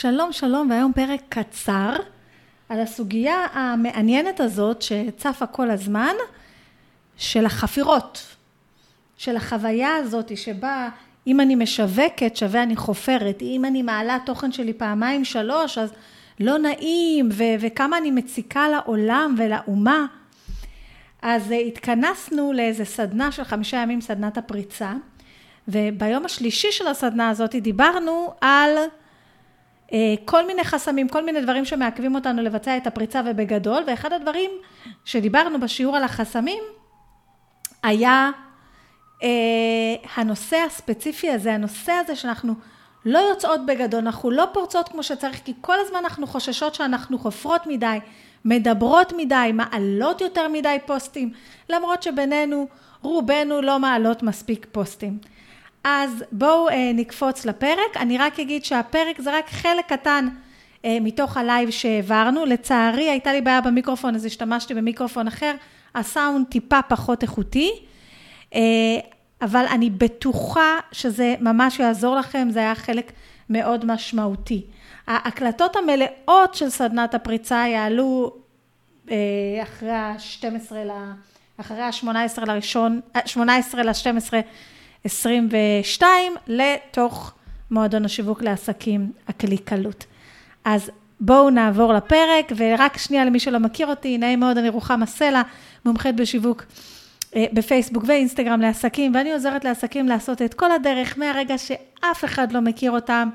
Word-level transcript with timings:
שלום 0.00 0.32
שלום, 0.32 0.70
והיום 0.70 0.92
פרק 0.92 1.20
קצר 1.28 1.92
על 2.68 2.80
הסוגיה 2.80 3.46
המעניינת 3.52 4.40
הזאת 4.40 4.82
שצפה 4.82 5.46
כל 5.46 5.70
הזמן 5.70 6.14
של 7.16 7.46
החפירות, 7.46 8.36
של 9.16 9.36
החוויה 9.36 9.96
הזאת 9.96 10.36
שבה 10.36 10.88
אם 11.26 11.40
אני 11.40 11.54
משווקת 11.54 12.36
שווה 12.36 12.62
אני 12.62 12.76
חופרת, 12.76 13.42
אם 13.42 13.64
אני 13.64 13.82
מעלה 13.82 14.18
תוכן 14.26 14.52
שלי 14.52 14.72
פעמיים 14.72 15.24
שלוש 15.24 15.78
אז 15.78 15.92
לא 16.40 16.58
נעים 16.58 17.28
ו- 17.32 17.54
וכמה 17.60 17.98
אני 17.98 18.10
מציקה 18.10 18.68
לעולם 18.68 19.34
ולאומה. 19.38 20.06
אז 21.22 21.54
התכנסנו 21.66 22.52
לאיזה 22.52 22.84
סדנה 22.84 23.32
של 23.32 23.44
חמישה 23.44 23.76
ימים, 23.76 24.00
סדנת 24.00 24.38
הפריצה, 24.38 24.92
וביום 25.68 26.24
השלישי 26.24 26.72
של 26.72 26.86
הסדנה 26.86 27.28
הזאת 27.28 27.54
דיברנו 27.54 28.34
על 28.40 28.70
כל 30.24 30.46
מיני 30.46 30.64
חסמים, 30.64 31.08
כל 31.08 31.24
מיני 31.24 31.40
דברים 31.40 31.64
שמעכבים 31.64 32.14
אותנו 32.14 32.42
לבצע 32.42 32.76
את 32.76 32.86
הפריצה 32.86 33.20
ובגדול, 33.26 33.82
ואחד 33.86 34.12
הדברים 34.12 34.50
שדיברנו 35.04 35.60
בשיעור 35.60 35.96
על 35.96 36.04
החסמים 36.04 36.62
היה 37.82 38.30
אה, 39.22 39.28
הנושא 40.16 40.56
הספציפי 40.66 41.30
הזה, 41.30 41.54
הנושא 41.54 41.92
הזה 41.92 42.16
שאנחנו 42.16 42.54
לא 43.04 43.18
יוצאות 43.18 43.66
בגדול, 43.66 44.00
אנחנו 44.00 44.30
לא 44.30 44.48
פורצות 44.52 44.88
כמו 44.88 45.02
שצריך, 45.02 45.40
כי 45.44 45.52
כל 45.60 45.76
הזמן 45.80 45.98
אנחנו 45.98 46.26
חוששות 46.26 46.74
שאנחנו 46.74 47.18
חופרות 47.18 47.66
מדי, 47.66 47.98
מדברות 48.44 49.12
מדי, 49.16 49.50
מעלות 49.54 50.20
יותר 50.20 50.48
מדי 50.48 50.76
פוסטים, 50.86 51.32
למרות 51.68 52.02
שבינינו 52.02 52.68
רובנו 53.02 53.60
לא 53.62 53.78
מעלות 53.78 54.22
מספיק 54.22 54.66
פוסטים. 54.72 55.18
אז 55.88 56.24
בואו 56.32 56.68
אה, 56.68 56.90
נקפוץ 56.94 57.46
לפרק, 57.46 57.96
אני 57.96 58.18
רק 58.18 58.40
אגיד 58.40 58.64
שהפרק 58.64 59.20
זה 59.20 59.38
רק 59.38 59.48
חלק 59.48 59.92
קטן 59.92 60.28
אה, 60.84 60.98
מתוך 61.00 61.36
ה 61.36 61.43
live 61.43 61.70
שהעברנו, 61.70 62.44
לצערי 62.44 63.10
הייתה 63.10 63.32
לי 63.32 63.40
בעיה 63.40 63.60
במיקרופון 63.60 64.14
אז 64.14 64.24
השתמשתי 64.24 64.74
במיקרופון 64.74 65.26
אחר, 65.26 65.54
הסאונד 65.94 66.46
טיפה 66.46 66.82
פחות 66.82 67.22
איכותי, 67.22 67.70
אה, 68.54 68.60
אבל 69.42 69.64
אני 69.70 69.90
בטוחה 69.90 70.78
שזה 70.92 71.34
ממש 71.40 71.78
יעזור 71.78 72.16
לכם, 72.16 72.48
זה 72.50 72.58
היה 72.58 72.74
חלק 72.74 73.12
מאוד 73.50 73.84
משמעותי. 73.84 74.62
ההקלטות 75.06 75.76
המלאות 75.76 76.54
של 76.54 76.70
סדנת 76.70 77.14
הפריצה 77.14 77.64
יעלו 77.68 78.36
אה, 79.10 79.16
אחרי 79.62 79.90
ה-12 79.90 80.74
ל... 80.74 80.90
אחרי 81.60 81.80
ה-18 81.80 82.44
לראשון, 82.46 83.00
18 83.26 83.82
ל-12 83.82 84.34
22 85.04 86.32
לתוך 86.46 87.32
מועדון 87.70 88.04
השיווק 88.04 88.42
לעסקים 88.42 89.12
הקליקלות. 89.28 90.04
אז 90.64 90.90
בואו 91.20 91.50
נעבור 91.50 91.92
לפרק, 91.92 92.52
ורק 92.56 92.98
שנייה 92.98 93.24
למי 93.24 93.40
שלא 93.40 93.58
מכיר 93.58 93.86
אותי, 93.86 94.18
נעים 94.18 94.40
מאוד, 94.40 94.58
אני 94.58 94.68
רוחמה 94.68 95.06
סלע, 95.06 95.42
מומחית 95.84 96.16
בשיווק 96.16 96.64
אה, 97.36 97.46
בפייסבוק 97.52 98.04
ואינסטגרם 98.06 98.60
לעסקים, 98.60 99.14
ואני 99.14 99.32
עוזרת 99.32 99.64
לעסקים 99.64 100.08
לעשות 100.08 100.42
את 100.42 100.54
כל 100.54 100.72
הדרך 100.72 101.18
מהרגע 101.18 101.58
שאף 101.58 102.24
אחד 102.24 102.52
לא 102.52 102.60
מכיר 102.60 102.90
אותם, 102.90 103.28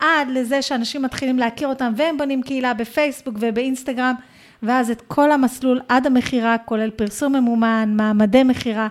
עד 0.00 0.28
לזה 0.30 0.62
שאנשים 0.62 1.02
מתחילים 1.02 1.38
להכיר 1.38 1.68
אותם 1.68 1.92
והם 1.96 2.18
בונים 2.18 2.42
קהילה 2.42 2.74
בפייסבוק 2.74 3.34
ובאינסטגרם, 3.40 4.14
ואז 4.62 4.90
את 4.90 5.02
כל 5.08 5.32
המסלול 5.32 5.80
עד 5.88 6.06
המכירה, 6.06 6.58
כולל 6.58 6.90
פרסום 6.90 7.36
ממומן, 7.36 7.94
מעמדי 7.96 8.42
מכירה, 8.42 8.88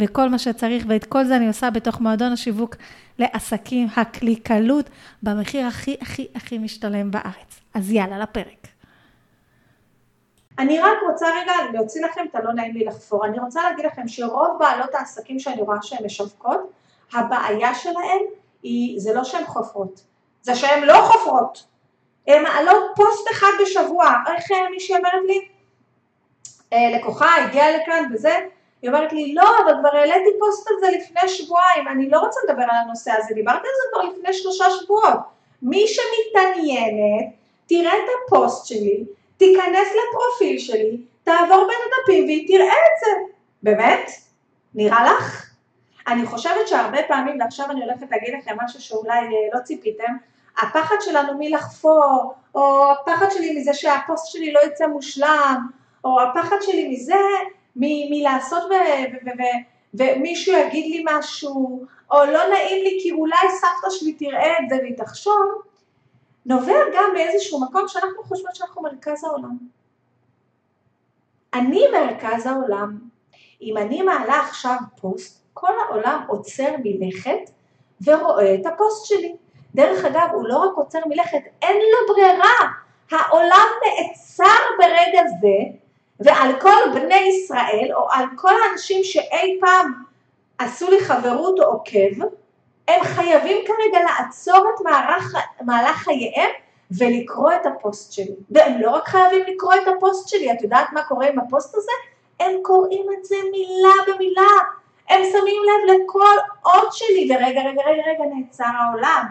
וכל 0.00 0.28
מה 0.28 0.38
שצריך, 0.38 0.84
ואת 0.88 1.04
כל 1.04 1.24
זה 1.24 1.36
אני 1.36 1.48
עושה 1.48 1.70
בתוך 1.70 2.00
מועדון 2.00 2.32
השיווק 2.32 2.76
לעסקים, 3.18 3.88
הקליקלות, 3.96 4.90
במחיר 5.22 5.66
הכי 5.66 5.96
הכי 6.00 6.28
הכי 6.34 6.58
משתלם 6.58 7.10
בארץ. 7.10 7.60
אז 7.74 7.92
יאללה, 7.92 8.18
לפרק. 8.18 8.66
אני 10.58 10.80
רק 10.80 10.98
רוצה 11.10 11.26
רגע 11.42 11.52
להוציא 11.72 12.04
לכם 12.04 12.24
את 12.30 12.34
הלא 12.34 12.52
נעים 12.52 12.74
לי 12.74 12.84
לחפור. 12.84 13.26
אני 13.26 13.38
רוצה 13.38 13.62
להגיד 13.62 13.84
לכם 13.84 14.08
שרוב 14.08 14.56
בעלות 14.58 14.94
העסקים 14.94 15.38
שאני 15.38 15.62
רואה 15.62 15.82
שהן 15.82 16.06
משווקות, 16.06 16.72
הבעיה 17.12 17.74
שלהן 17.74 18.20
היא, 18.62 19.00
זה 19.00 19.14
לא 19.14 19.24
שהן 19.24 19.44
חופרות, 19.44 20.00
זה 20.42 20.54
שהן 20.54 20.82
לא 20.82 21.10
חופרות. 21.12 21.66
הן 22.26 22.42
מעלות 22.42 22.84
פוסט 22.96 23.30
אחד 23.32 23.50
בשבוע. 23.62 24.04
איך 24.36 24.44
מישהי 24.70 24.96
אומרת 24.96 25.22
לי? 25.26 25.48
אה, 26.72 26.98
לקוחה 26.98 27.26
הגיעה 27.36 27.76
לכאן 27.76 28.04
וזה, 28.14 28.38
היא 28.82 28.90
אומרת 28.90 29.12
לי, 29.12 29.34
לא, 29.34 29.48
אבל 29.64 29.72
כבר 29.80 29.96
העליתי 29.96 30.30
פוסט 30.38 30.68
על 30.68 30.74
זה 30.80 30.90
לפני 30.90 31.28
שבועיים, 31.28 31.88
אני 31.88 32.10
לא 32.10 32.20
רוצה 32.20 32.40
לדבר 32.48 32.62
על 32.62 32.76
הנושא 32.84 33.12
הזה, 33.18 33.34
דיברתי 33.34 33.58
על 33.58 33.74
זה 33.82 33.88
כבר 33.92 34.02
לפני 34.02 34.32
שלושה 34.32 34.64
שבועות. 34.70 35.18
מי 35.62 35.84
שמתעניינת, 35.88 37.26
תראה 37.66 37.92
את 37.92 38.10
הפוסט 38.26 38.66
שלי, 38.66 39.04
תיכנס 39.36 39.88
לפרופיל 39.88 40.58
שלי, 40.58 40.96
תעבור 41.24 41.66
בין 41.68 41.78
הדפים 41.86 42.24
והיא 42.24 42.48
תראה 42.48 42.72
את 42.72 43.00
זה. 43.00 43.10
באמת? 43.62 44.10
נראה 44.74 45.04
לך? 45.04 45.50
אני 46.06 46.26
חושבת 46.26 46.68
שהרבה 46.68 46.98
פעמים, 47.08 47.40
ועכשיו 47.40 47.70
אני 47.70 47.84
הולכת 47.84 48.10
להגיד 48.10 48.34
לכם 48.38 48.56
משהו 48.64 48.80
שאולי 48.80 49.18
אה, 49.18 49.30
לא 49.54 49.60
ציפיתם, 49.64 50.16
הפחד 50.58 50.96
שלנו 51.00 51.32
מלחפור, 51.38 52.34
או 52.54 52.92
הפחד 52.92 53.30
שלי 53.30 53.58
מזה 53.58 53.74
שהפוסט 53.74 54.26
שלי 54.26 54.52
לא 54.52 54.60
יצא 54.66 54.86
מושלם, 54.86 55.66
או 56.04 56.20
הפחד 56.20 56.56
שלי 56.60 56.88
מזה 56.88 57.14
מלעשות 57.76 58.62
ומישהו 59.94 60.56
יגיד 60.56 60.96
לי 60.96 61.04
משהו, 61.06 61.84
או 62.10 62.24
לא 62.24 62.48
נעים 62.48 62.84
לי 62.84 62.98
כי 63.02 63.12
אולי 63.12 63.36
סבתא 63.50 63.90
שלי 63.90 64.12
תראה 64.12 64.58
את 64.58 64.68
זה 64.68 64.76
והיא 64.76 64.96
תחשוב, 64.96 65.62
נובע 66.46 66.78
גם 66.94 67.10
מאיזשהו 67.14 67.60
מקום 67.60 67.88
שאנחנו 67.88 68.22
חושבות 68.22 68.54
שאנחנו 68.54 68.82
מרכז 68.82 69.24
העולם. 69.24 69.56
אני 71.54 71.84
מרכז 71.92 72.46
העולם. 72.46 72.98
אם 73.62 73.76
אני 73.76 74.02
מעלה 74.02 74.40
עכשיו 74.40 74.76
פוסט, 75.00 75.44
כל 75.54 75.72
העולם 75.86 76.24
עוצר 76.28 76.70
מלכת 76.84 77.50
ורואה 78.04 78.54
את 78.54 78.66
הפוסט 78.66 79.06
שלי. 79.06 79.36
דרך 79.74 80.04
אגב, 80.04 80.28
הוא 80.32 80.48
לא 80.48 80.58
רק 80.58 80.76
עוצר 80.76 80.98
מלכת, 81.06 81.42
אין 81.62 81.76
לו 81.76 82.14
ברירה. 82.14 82.72
העולם 83.10 83.66
נעצר 83.82 84.60
ברגע 84.78 85.22
זה 85.40 85.78
ועל 86.20 86.60
כל 86.60 86.80
בני 86.94 87.28
ישראל, 87.28 87.90
או 87.94 88.06
על 88.10 88.24
כל 88.36 88.52
האנשים 88.62 89.04
שאי 89.04 89.58
פעם 89.60 89.92
עשו 90.58 90.90
לי 90.90 91.00
חברות 91.00 91.60
או 91.60 91.64
עוקב, 91.64 92.24
הם 92.88 93.04
חייבים 93.04 93.56
כרגע 93.66 93.98
לעצור 94.04 94.66
את 94.74 94.84
מהלך, 94.84 95.36
מהלך 95.60 95.96
חייהם 95.96 96.50
ולקרוא 96.98 97.52
את 97.52 97.66
הפוסט 97.66 98.12
שלי. 98.12 98.34
והם 98.50 98.80
לא 98.80 98.90
רק 98.90 99.08
חייבים 99.08 99.54
לקרוא 99.54 99.74
את 99.74 99.88
הפוסט 99.96 100.28
שלי, 100.28 100.52
את 100.52 100.62
יודעת 100.62 100.92
מה 100.92 101.02
קורה 101.02 101.28
עם 101.28 101.38
הפוסט 101.38 101.74
הזה? 101.74 101.92
הם 102.40 102.52
קוראים 102.62 103.06
את 103.18 103.24
זה 103.24 103.36
מילה 103.50 103.94
במילה. 104.06 104.50
הם 105.08 105.22
שמים 105.32 105.62
לב 105.62 105.94
לכל 105.94 106.36
אות 106.64 106.92
שלי, 106.92 107.28
ורגע, 107.30 107.60
רגע, 107.60 107.82
רגע, 107.86 108.02
רגע, 108.06 108.24
נעצר 108.34 108.64
העולם. 108.64 109.24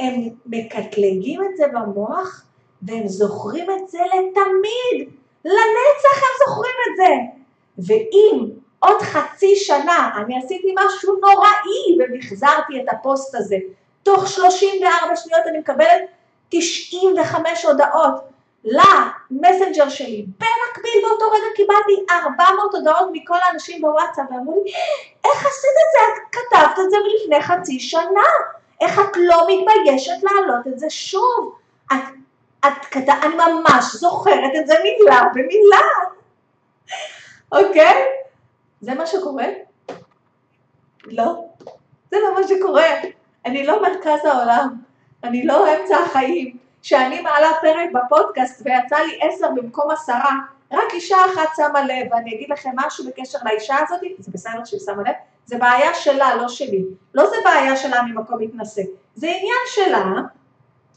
הם 0.00 0.28
מקטלגים 0.46 1.42
את 1.42 1.56
זה 1.56 1.64
במוח, 1.72 2.44
והם 2.82 3.08
זוכרים 3.08 3.70
את 3.70 3.88
זה 3.88 3.98
לתמיד. 3.98 5.17
לנצח 5.48 6.22
הם 6.22 6.34
זוכרים 6.46 6.74
את 6.90 6.96
זה. 6.96 7.14
ואם 7.78 8.48
עוד 8.78 9.02
חצי 9.02 9.56
שנה 9.56 10.10
אני 10.16 10.38
עשיתי 10.38 10.74
משהו 10.78 11.16
נוראי 11.20 11.98
ומחזרתי 11.98 12.80
את 12.80 12.88
הפוסט 12.92 13.34
הזה, 13.34 13.56
תוך 14.02 14.28
34 14.28 15.16
שניות 15.16 15.46
אני 15.46 15.58
מקבלת 15.58 16.02
95 16.48 17.64
הודעות 17.64 18.14
למסנג'ר 18.64 19.88
שלי, 19.88 20.26
במקביל 20.38 21.02
באותו 21.02 21.30
רגע 21.30 21.46
קיבלתי 21.56 22.06
400 22.10 22.74
הודעות 22.74 23.08
מכל 23.12 23.36
האנשים 23.42 23.80
בוואטסאפ 23.80 24.24
ואמרו 24.30 24.62
לי, 24.64 24.72
איך 25.24 25.46
עשית 25.46 25.76
את 25.82 25.90
זה? 25.92 26.00
את 26.08 26.28
כתבת 26.32 26.84
את 26.84 26.90
זה 26.90 26.96
מלפני 26.98 27.42
חצי 27.42 27.80
שנה, 27.80 28.28
איך 28.80 28.98
את 28.98 29.16
לא 29.16 29.46
מתביישת 29.48 30.22
להעלות 30.22 30.66
את 30.66 30.78
זה 30.78 30.90
שוב? 30.90 31.54
את 31.92 31.98
את 32.66 32.84
כתב, 32.90 33.12
אני 33.22 33.34
ממש 33.34 33.94
זוכרת 33.94 34.50
את 34.60 34.66
זה 34.66 34.74
מילה 34.82 35.22
במילה, 35.34 35.80
אוקיי? 37.52 38.04
זה 38.80 38.94
מה 38.94 39.06
שקורה? 39.06 39.46
לא, 41.04 41.44
זה 42.10 42.16
לא 42.20 42.40
מה 42.40 42.48
שקורה. 42.48 42.86
אני 43.46 43.66
לא 43.66 43.82
מרכז 43.82 44.24
העולם, 44.24 44.68
אני 45.24 45.46
לא 45.46 45.76
אמצע 45.76 45.96
החיים. 45.98 46.56
כשאני 46.82 47.20
מעלה 47.20 47.48
פרק 47.60 47.90
בפודקאסט 47.94 48.62
ויצא 48.64 48.96
לי 48.96 49.18
עשר 49.22 49.48
במקום 49.50 49.90
עשרה, 49.90 50.38
רק 50.72 50.92
אישה 50.92 51.16
אחת 51.16 51.48
שמה 51.56 51.82
לב, 51.82 52.06
ואני 52.10 52.34
אגיד 52.34 52.50
לכם 52.50 52.70
משהו 52.74 53.04
בקשר 53.06 53.38
לאישה 53.44 53.76
הזאת, 53.82 54.00
זה 54.18 54.32
בסדר 54.32 54.64
שהיא 54.64 54.80
שמה 54.80 55.02
לב, 55.02 55.14
זה 55.46 55.58
בעיה 55.58 55.94
שלה, 55.94 56.36
לא 56.36 56.48
שלי. 56.48 56.84
לא 57.14 57.30
זה 57.30 57.36
בעיה 57.44 57.76
שלה 57.76 58.02
ממקום 58.02 58.42
מתנשא, 58.42 58.82
זה 59.14 59.26
עניין 59.26 59.64
שלה, 59.66 60.04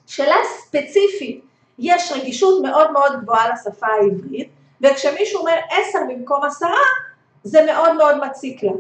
שלה 0.08 0.36
ספציפית. 0.44 1.51
יש 1.82 2.12
רגישות 2.12 2.64
מאוד 2.64 2.92
מאוד 2.92 3.22
גבוהה 3.22 3.50
לשפה 3.54 3.88
העברית, 3.88 4.50
וכשמישהו 4.82 5.40
אומר 5.40 5.56
עשר 5.70 6.00
במקום 6.10 6.44
עשרה, 6.44 6.78
זה 7.44 7.66
מאוד 7.66 7.96
מאוד 7.96 8.18
מציק 8.18 8.64
לה. 8.64 8.72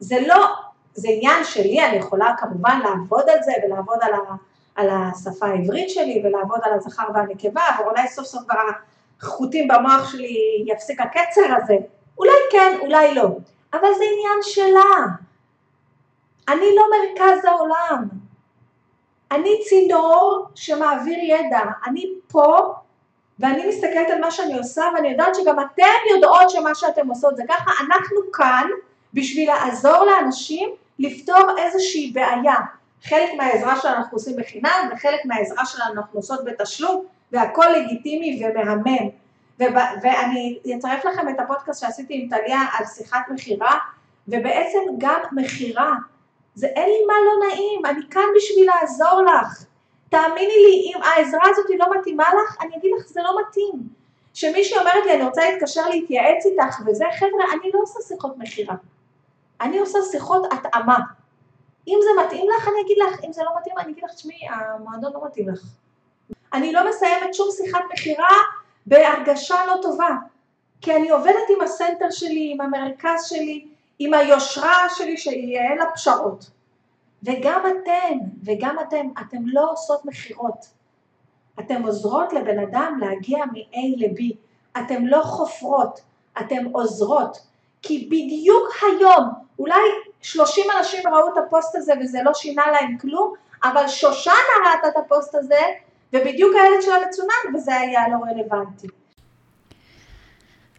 זה 0.00 0.16
לא, 0.26 0.46
זה 0.94 1.08
עניין 1.10 1.44
שלי, 1.44 1.86
אני 1.86 1.96
יכולה 1.96 2.34
כמובן 2.38 2.80
לעבוד 2.84 3.28
על 3.28 3.38
זה 3.42 3.52
ולעבוד 3.64 3.98
על, 4.00 4.14
ה, 4.14 4.34
על 4.74 4.88
השפה 4.90 5.46
העברית 5.46 5.90
שלי 5.90 6.22
ולעבוד 6.24 6.60
על 6.62 6.72
הזכר 6.72 7.04
והנקבה, 7.14 7.62
ואולי 7.78 8.08
סוף 8.08 8.26
סוף 8.26 8.42
כבר 8.42 8.58
החוטים 9.22 9.68
במוח 9.68 10.12
שלי 10.12 10.64
יפסיק 10.66 11.00
הקצר 11.00 11.54
הזה. 11.56 11.76
אולי 12.18 12.32
כן, 12.52 12.76
אולי 12.80 13.14
לא. 13.14 13.28
אבל 13.72 13.88
זה 13.98 14.04
עניין 14.04 14.38
שלה. 14.42 15.04
אני 16.48 16.66
לא 16.76 16.82
מרכז 16.90 17.44
העולם. 17.44 18.27
אני 19.32 19.50
צינור 19.68 20.46
שמעביר 20.54 21.18
ידע. 21.18 21.60
אני 21.86 22.04
פה 22.28 22.74
ואני 23.38 23.68
מסתכלת 23.68 24.10
על 24.10 24.20
מה 24.20 24.30
שאני 24.30 24.58
עושה 24.58 24.82
ואני 24.94 25.08
יודעת 25.08 25.34
שגם 25.34 25.56
אתן 25.60 26.14
יודעות 26.14 26.50
שמה 26.50 26.74
שאתן 26.74 27.08
עושות 27.08 27.36
זה 27.36 27.42
ככה. 27.48 27.70
אנחנו 27.86 28.32
כאן 28.32 28.66
בשביל 29.14 29.50
לעזור 29.50 30.04
לאנשים 30.04 30.70
לפתור 30.98 31.58
איזושהי 31.58 32.12
בעיה. 32.14 32.54
חלק 33.04 33.30
מהעזרה 33.36 33.80
שלנו 33.80 33.96
אנחנו 33.96 34.16
עושים 34.16 34.36
בחינם 34.36 34.88
וחלק 34.92 35.24
מהעזרה 35.24 35.66
שלנו 35.66 35.94
אנחנו 35.94 36.18
עושות 36.18 36.44
בתשלום 36.44 37.04
והכל 37.32 37.66
לגיטימי 37.76 38.42
ומהמם. 38.44 39.08
ואני 40.02 40.58
אצרף 40.78 41.04
לכם 41.04 41.28
את 41.28 41.40
הפודקאסט 41.40 41.80
שעשיתי 41.80 42.20
עם 42.22 42.28
טליה 42.28 42.60
על 42.78 42.86
שיחת 42.86 43.20
מכירה 43.30 43.78
ובעצם 44.28 44.78
גם 44.98 45.20
מכירה 45.32 45.92
זה 46.58 46.66
אין 46.66 46.88
לי 46.88 47.06
מה 47.06 47.14
לא 47.26 47.46
נעים, 47.46 47.86
אני 47.86 48.00
כאן 48.10 48.22
בשביל 48.36 48.70
לעזור 48.70 49.22
לך. 49.22 49.64
תאמיני 50.08 50.56
לי, 50.66 50.92
אם 50.92 51.02
העזרה 51.02 51.42
הזאת 51.50 51.66
לא 51.78 51.86
מתאימה 51.98 52.24
לך, 52.24 52.56
אני 52.60 52.76
אגיד 52.76 52.90
לך, 52.98 53.06
זה 53.06 53.20
לא 53.22 53.40
מתאים. 53.40 53.88
שמישהי 54.34 54.78
אומרת 54.78 55.06
לי, 55.06 55.14
אני 55.14 55.24
רוצה 55.24 55.50
להתקשר 55.50 55.88
להתייעץ 55.88 56.46
איתך 56.46 56.80
וזה, 56.86 57.04
חבר'ה, 57.18 57.44
אני 57.52 57.70
לא 57.74 57.80
עושה 57.82 58.00
שיחות 58.08 58.38
מכירה. 58.38 58.74
אני 59.60 59.78
עושה 59.78 59.98
שיחות 60.10 60.52
התאמה. 60.52 60.98
אם 61.88 61.98
זה 62.02 62.22
מתאים 62.26 62.46
לך, 62.56 62.68
אני 62.68 62.80
אגיד 62.80 62.96
לך, 62.98 63.24
אם 63.24 63.32
זה 63.32 63.42
לא 63.44 63.50
מתאים, 63.60 63.78
אני 63.78 63.92
אגיד 63.92 64.04
לך, 64.04 64.14
תשמעי, 64.14 64.48
המועדון 64.50 65.12
לא 65.12 65.26
מתאים 65.26 65.48
לך. 65.48 65.60
אני 66.52 66.72
לא 66.72 66.88
מסיימת 66.88 67.34
שום 67.34 67.48
שיחת 67.50 67.80
מכירה 67.92 68.36
בהרגשה 68.86 69.66
לא 69.66 69.74
טובה, 69.82 70.10
כי 70.80 70.96
אני 70.96 71.10
עובדת 71.10 71.48
עם 71.56 71.60
הסנטר 71.60 72.10
שלי, 72.10 72.50
עם 72.54 72.60
המרכז 72.60 73.24
שלי, 73.24 73.68
עם 73.98 74.14
היושרה 74.14 74.88
שלי 74.88 75.16
שיהיה 75.16 75.74
לה 75.74 75.84
פשרות. 75.94 76.50
וגם 77.22 77.60
אתן, 77.66 78.18
וגם 78.44 78.76
אתם, 78.88 79.06
אתם 79.20 79.38
לא 79.46 79.72
עושות 79.72 80.04
מכירות. 80.04 80.66
אתן 81.60 81.82
עוזרות 81.82 82.32
לבן 82.32 82.58
אדם 82.58 82.98
להגיע 83.00 83.44
מ-A 83.44 83.78
ל-B. 83.96 84.34
אתן 84.80 85.04
לא 85.04 85.22
חופרות, 85.22 86.00
אתן 86.40 86.66
עוזרות. 86.72 87.38
כי 87.82 88.06
בדיוק 88.06 88.68
היום, 88.82 89.24
אולי 89.58 89.80
30 90.20 90.64
אנשים 90.78 91.08
ראו 91.08 91.32
את 91.32 91.38
הפוסט 91.46 91.76
הזה 91.76 91.92
וזה 92.00 92.18
לא 92.24 92.34
שינה 92.34 92.70
להם 92.70 92.98
כלום, 92.98 93.34
אבל 93.64 93.88
שושנה 93.88 94.34
ראתה 94.66 94.88
את 94.88 94.96
הפוסט 94.96 95.34
הזה, 95.34 95.60
ובדיוק 96.12 96.52
הילד 96.54 96.82
שלה 96.82 96.94
מצונן 97.08 97.54
וזה 97.54 97.76
היה 97.76 98.08
לא 98.08 98.16
רלוונטי. 98.30 98.86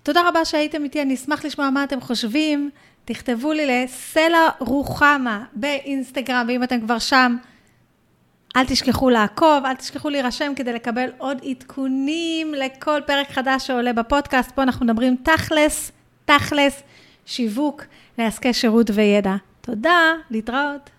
תודה 0.03 0.29
רבה 0.29 0.45
שהייתם 0.45 0.83
איתי, 0.83 1.01
אני 1.01 1.13
אשמח 1.13 1.45
לשמוע 1.45 1.69
מה 1.69 1.83
אתם 1.83 2.01
חושבים. 2.01 2.69
תכתבו 3.11 3.53
לי 3.53 3.65
לסלע 3.65 4.49
רוחמה 4.59 5.43
באינסטגרם, 5.53 6.45
ואם 6.47 6.63
אתם 6.63 6.81
כבר 6.81 6.99
שם, 6.99 7.37
אל 8.55 8.65
תשכחו 8.65 9.09
לעקוב, 9.09 9.65
אל 9.65 9.75
תשכחו 9.75 10.09
להירשם 10.09 10.53
כדי 10.55 10.73
לקבל 10.73 11.09
עוד 11.17 11.37
עדכונים 11.45 12.53
לכל 12.53 13.01
פרק 13.05 13.31
חדש 13.31 13.67
שעולה 13.67 13.93
בפודקאסט. 13.93 14.51
פה 14.51 14.63
אנחנו 14.63 14.85
מדברים 14.85 15.15
תכלס, 15.23 15.91
תכלס, 16.25 16.83
שיווק 17.25 17.83
לעסקי 18.17 18.53
שירות 18.53 18.89
וידע. 18.93 19.35
תודה, 19.61 20.13
להתראות. 20.31 20.89